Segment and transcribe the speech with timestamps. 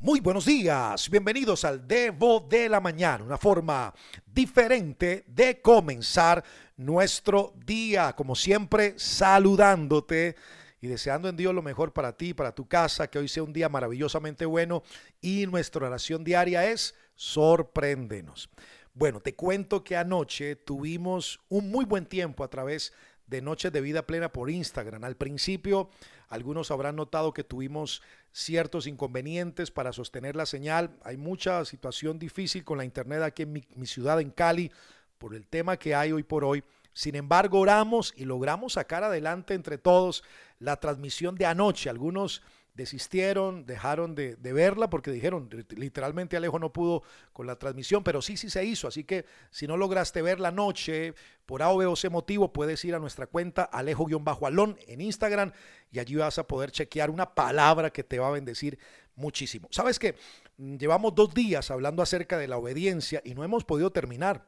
[0.00, 3.92] Muy buenos días, bienvenidos al Devo de la Mañana, una forma
[4.32, 6.44] diferente de comenzar
[6.76, 10.36] nuestro día, como siempre saludándote
[10.80, 13.52] y deseando en Dios lo mejor para ti, para tu casa, que hoy sea un
[13.52, 14.84] día maravillosamente bueno
[15.20, 18.50] y nuestra oración diaria es sorpréndenos.
[18.94, 22.92] Bueno, te cuento que anoche tuvimos un muy buen tiempo a través
[23.26, 25.02] de Noches de Vida Plena por Instagram.
[25.02, 25.90] Al principio,
[26.28, 28.02] algunos habrán notado que tuvimos
[28.32, 30.90] ciertos inconvenientes para sostener la señal.
[31.02, 34.70] Hay mucha situación difícil con la internet aquí en mi, mi ciudad, en Cali,
[35.16, 36.62] por el tema que hay hoy por hoy.
[36.92, 40.22] Sin embargo, oramos y logramos sacar adelante entre todos
[40.58, 41.88] la transmisión de anoche.
[41.88, 42.42] Algunos
[42.78, 48.36] desistieron, dejaron de, verla porque dijeron, literalmente Alejo no pudo con la transmisión, pero sí,
[48.36, 48.86] sí se hizo.
[48.86, 51.14] Así que si no lograste ver la noche,
[51.44, 55.52] por A o C motivo, puedes ir a nuestra cuenta Alejo-Alón en Instagram
[55.90, 58.78] y allí vas a poder chequear una palabra que te va a bendecir
[59.16, 59.66] muchísimo.
[59.72, 60.14] ¿Sabes qué?
[60.56, 64.47] Mm, llevamos dos días hablando acerca de la obediencia y no hemos podido terminar.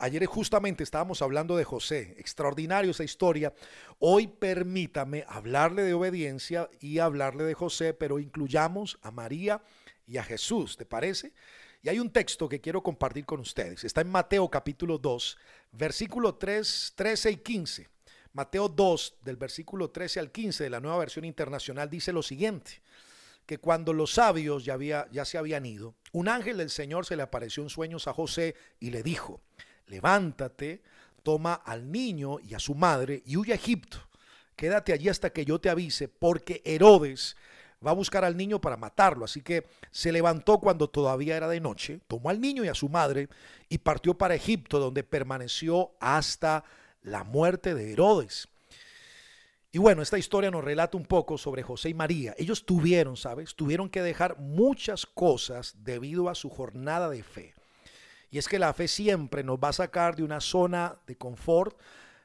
[0.00, 3.52] Ayer justamente estábamos hablando de José, extraordinario esa historia.
[3.98, 9.60] Hoy permítame hablarle de obediencia y hablarle de José, pero incluyamos a María
[10.06, 11.32] y a Jesús, ¿te parece?
[11.82, 13.82] Y hay un texto que quiero compartir con ustedes.
[13.82, 15.36] Está en Mateo capítulo 2,
[15.72, 17.88] versículo 3, 13 y 15.
[18.34, 22.82] Mateo 2, del versículo 13 al 15 de la nueva versión internacional, dice lo siguiente
[23.46, 27.16] que cuando los sabios ya, había, ya se habían ido, un ángel del Señor se
[27.16, 29.40] le apareció en sueños a José y le dijo,
[29.88, 30.82] levántate,
[31.22, 33.98] toma al niño y a su madre y huye a Egipto.
[34.56, 37.36] Quédate allí hasta que yo te avise, porque Herodes
[37.84, 39.24] va a buscar al niño para matarlo.
[39.24, 42.88] Así que se levantó cuando todavía era de noche, tomó al niño y a su
[42.88, 43.28] madre
[43.68, 46.64] y partió para Egipto, donde permaneció hasta
[47.02, 48.48] la muerte de Herodes.
[49.70, 52.34] Y bueno, esta historia nos relata un poco sobre José y María.
[52.38, 53.54] Ellos tuvieron, ¿sabes?
[53.54, 57.54] Tuvieron que dejar muchas cosas debido a su jornada de fe.
[58.30, 61.78] Y es que la fe siempre nos va a sacar de una zona de confort,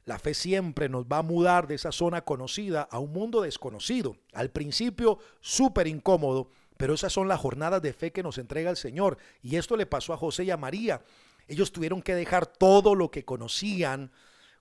[0.06, 4.18] la fe siempre nos va a mudar de esa zona conocida a un mundo desconocido.
[4.34, 8.76] Al principio súper incómodo, pero esas son las jornadas de fe que nos entrega el
[8.76, 9.18] Señor.
[9.42, 11.02] Y esto le pasó a José y a María.
[11.48, 14.12] Ellos tuvieron que dejar todo lo que conocían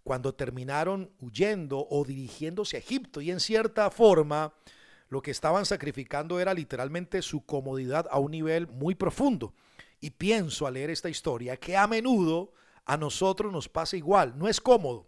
[0.05, 3.21] cuando terminaron huyendo o dirigiéndose a Egipto.
[3.21, 4.53] Y en cierta forma,
[5.09, 9.55] lo que estaban sacrificando era literalmente su comodidad a un nivel muy profundo.
[10.03, 12.53] Y pienso al leer esta historia que a menudo
[12.85, 14.37] a nosotros nos pasa igual.
[14.37, 15.07] No es cómodo.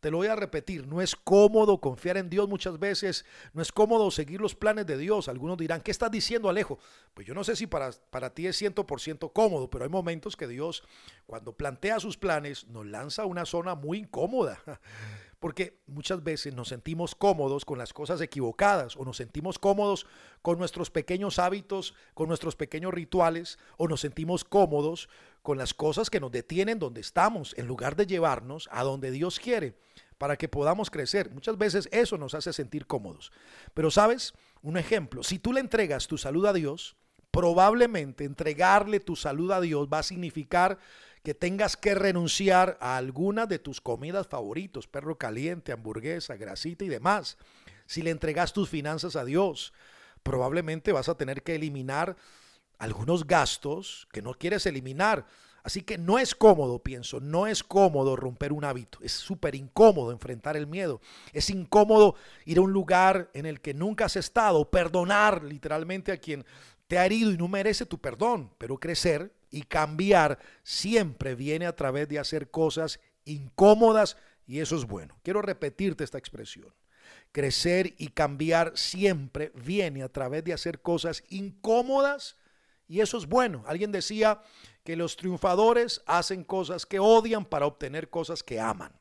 [0.00, 3.24] Te lo voy a repetir, no es cómodo confiar en Dios muchas veces,
[3.54, 5.28] no es cómodo seguir los planes de Dios.
[5.28, 6.78] Algunos dirán, ¿qué estás diciendo Alejo?
[7.14, 10.48] Pues yo no sé si para, para ti es 100% cómodo, pero hay momentos que
[10.48, 10.82] Dios,
[11.26, 14.60] cuando plantea sus planes, nos lanza a una zona muy incómoda.
[15.44, 20.06] Porque muchas veces nos sentimos cómodos con las cosas equivocadas o nos sentimos cómodos
[20.40, 25.10] con nuestros pequeños hábitos, con nuestros pequeños rituales o nos sentimos cómodos
[25.42, 29.38] con las cosas que nos detienen donde estamos en lugar de llevarnos a donde Dios
[29.38, 29.76] quiere
[30.16, 31.30] para que podamos crecer.
[31.30, 33.30] Muchas veces eso nos hace sentir cómodos.
[33.74, 34.32] Pero sabes,
[34.62, 36.96] un ejemplo, si tú le entregas tu salud a Dios,
[37.30, 40.78] probablemente entregarle tu salud a Dios va a significar
[41.24, 46.88] que tengas que renunciar a alguna de tus comidas favoritos, perro caliente, hamburguesa, grasita y
[46.88, 47.38] demás.
[47.86, 49.72] Si le entregas tus finanzas a Dios,
[50.22, 52.16] probablemente vas a tener que eliminar
[52.78, 55.24] algunos gastos que no quieres eliminar.
[55.62, 58.98] Así que no es cómodo, pienso, no es cómodo romper un hábito.
[59.00, 61.00] Es súper incómodo enfrentar el miedo.
[61.32, 66.18] Es incómodo ir a un lugar en el que nunca has estado, perdonar literalmente a
[66.18, 66.44] quien
[66.94, 71.74] te ha herido y no merece tu perdón, pero crecer y cambiar siempre viene a
[71.74, 74.16] través de hacer cosas incómodas
[74.46, 75.18] y eso es bueno.
[75.24, 76.72] Quiero repetirte esta expresión.
[77.32, 82.36] Crecer y cambiar siempre viene a través de hacer cosas incómodas
[82.86, 83.64] y eso es bueno.
[83.66, 84.40] Alguien decía
[84.84, 88.92] que los triunfadores hacen cosas que odian para obtener cosas que aman.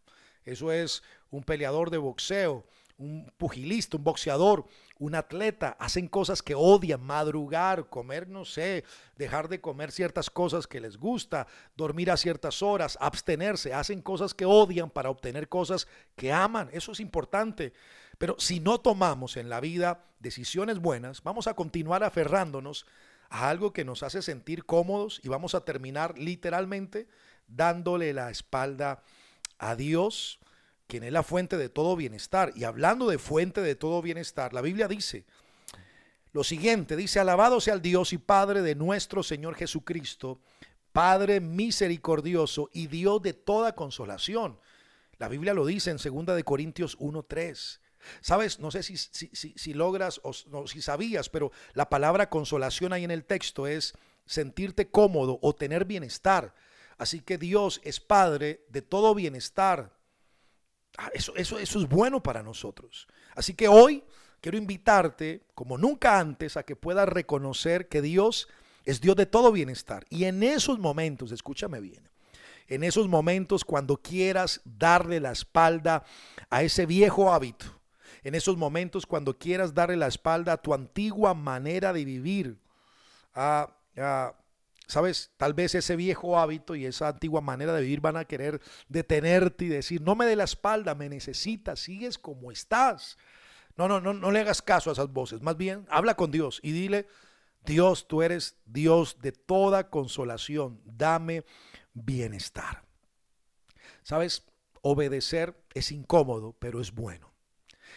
[0.46, 2.66] Eso es un peleador de boxeo,
[2.98, 4.66] un pugilista, un boxeador,
[5.00, 8.84] un atleta, hacen cosas que odian, madrugar, comer, no sé,
[9.18, 14.34] dejar de comer ciertas cosas que les gusta, dormir a ciertas horas, abstenerse, hacen cosas
[14.34, 16.70] que odian para obtener cosas que aman.
[16.72, 17.74] Eso es importante.
[18.18, 22.86] Pero si no tomamos en la vida decisiones buenas, vamos a continuar aferrándonos
[23.30, 27.08] a algo que nos hace sentir cómodos y vamos a terminar literalmente
[27.48, 29.04] dándole la espalda
[29.58, 30.40] a Dios
[30.88, 32.52] quien es la fuente de todo bienestar.
[32.56, 35.26] Y hablando de fuente de todo bienestar, la Biblia dice
[36.34, 40.40] lo siguiente, dice, alabado sea el Dios y Padre de nuestro Señor Jesucristo,
[40.92, 44.60] Padre misericordioso y Dios de toda consolación.
[45.20, 47.80] La Biblia lo dice en 2 de Corintios 1:3.
[48.20, 50.34] Sabes, no sé si, si, logras o
[50.68, 53.94] si sabías, pero la palabra consolación ahí en el texto es
[54.26, 56.56] sentirte cómodo o tener bienestar.
[56.98, 59.96] Así que Dios es Padre de todo bienestar.
[60.98, 63.08] Ah, eso, eso, eso es bueno para nosotros.
[63.36, 64.04] Así que hoy
[64.42, 68.48] quiero invitarte, como nunca antes, a que puedas reconocer que Dios
[68.86, 70.06] es Dios de todo bienestar.
[70.10, 72.10] Y en esos momentos, escúchame bien,
[72.68, 76.04] en esos momentos cuando quieras darle la espalda
[76.50, 77.66] a ese viejo hábito,
[78.24, 82.58] en esos momentos cuando quieras darle la espalda a tu antigua manera de vivir,
[83.34, 83.74] a,
[84.88, 88.62] sabes, tal vez ese viejo hábito y esa antigua manera de vivir van a querer
[88.88, 93.18] detenerte y decir, no me dé la espalda, me necesitas, sigues como estás.
[93.76, 96.60] No, no, no, no le hagas caso a esas voces, más bien habla con Dios
[96.62, 97.08] y dile,
[97.66, 101.44] Dios, tú eres Dios de toda consolación, dame
[101.94, 102.84] bienestar.
[104.04, 104.46] Sabes,
[104.82, 107.34] obedecer es incómodo, pero es bueno.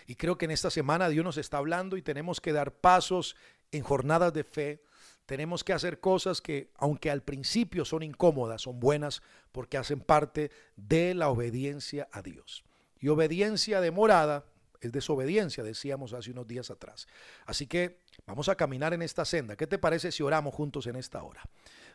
[0.07, 3.37] Y creo que en esta semana Dios nos está hablando y tenemos que dar pasos
[3.73, 4.85] en jornadas de fe.
[5.27, 10.53] Tenemos que hacer cosas que, aunque al principio son incómodas, son buenas porque hacen parte
[10.77, 12.65] de la obediencia a Dios.
[13.01, 14.45] Y obediencia demorada
[14.81, 17.09] es desobediencia, decíamos hace unos días atrás.
[17.45, 19.57] Así que vamos a caminar en esta senda.
[19.57, 21.43] ¿Qué te parece si oramos juntos en esta hora?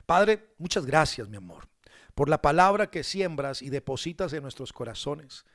[0.06, 1.70] Padre, muchas gracias, mi amor,
[2.14, 5.46] por la palabra que siembras y depositas en nuestros corazones.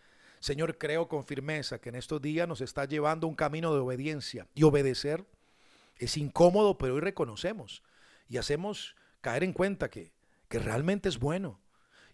[0.41, 4.47] Señor, creo con firmeza que en estos días nos está llevando un camino de obediencia
[4.55, 5.25] y obedecer
[5.99, 7.83] es incómodo, pero hoy reconocemos
[8.29, 10.13] y hacemos caer en cuenta que,
[10.49, 11.61] que realmente es bueno.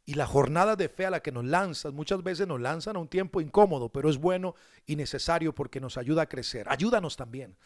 [0.04, 2.98] Y la jornada de fe a la que nos lanzas muchas veces nos lanzan a
[2.98, 6.66] un tiempo incómodo, pero es bueno y necesario porque nos ayuda a crecer.
[6.68, 7.56] Ayúdanos también,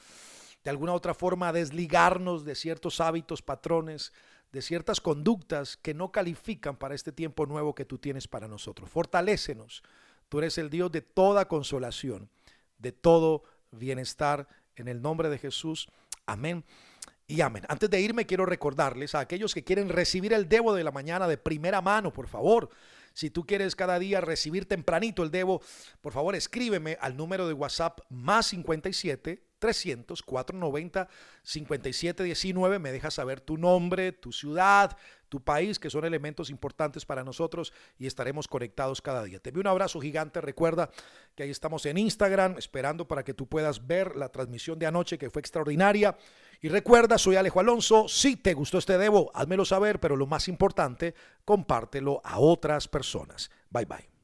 [0.62, 4.12] de alguna otra forma, a desligarnos de ciertos hábitos, patrones,
[4.52, 8.90] de ciertas conductas que no califican para este tiempo nuevo que tú tienes para nosotros.
[8.90, 9.82] Fortalécenos
[10.28, 12.28] Tú eres el Dios de toda consolación,
[12.78, 14.48] de todo bienestar.
[14.74, 15.88] En el nombre de Jesús.
[16.26, 16.64] Amén.
[17.28, 17.64] Y amén.
[17.69, 21.26] Antes de irme, quiero recordarles a aquellos que quieren recibir el Debo de la mañana
[21.26, 22.70] de primera mano, por favor.
[23.14, 25.62] Si tú quieres cada día recibir tempranito el Debo,
[26.00, 31.08] por favor escríbeme al número de WhatsApp más 57 300 490
[31.43, 32.79] 5719.
[32.79, 34.97] Me dejas saber tu nombre, tu ciudad,
[35.29, 39.41] tu país, que son elementos importantes para nosotros y estaremos conectados cada día.
[39.41, 40.41] Te envío un abrazo gigante.
[40.41, 40.91] Recuerda
[41.35, 45.19] que ahí estamos en Instagram esperando para que tú puedas ver la transmisión de anoche
[45.19, 46.17] que fue extraordinaria.
[46.61, 48.08] Y recuerda, soy Alejo Alonso.
[48.08, 51.14] Si te gustó este debo, házmelo saber, pero lo más importante,
[51.44, 53.50] compártelo a otras personas.
[53.70, 54.15] Bye bye.